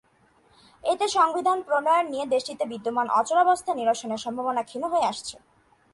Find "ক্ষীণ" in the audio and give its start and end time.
4.69-4.83